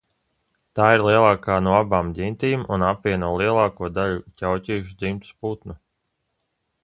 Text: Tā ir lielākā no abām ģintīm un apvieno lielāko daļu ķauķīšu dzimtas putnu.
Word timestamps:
Tā 0.77 0.85
ir 0.93 1.01
lielākā 1.07 1.57
no 1.65 1.73
abām 1.79 2.09
ģintīm 2.19 2.63
un 2.77 2.85
apvieno 2.87 3.29
lielāko 3.41 3.91
daļu 3.99 4.23
ķauķīšu 4.41 4.99
dzimtas 5.03 5.35
putnu. 5.45 5.77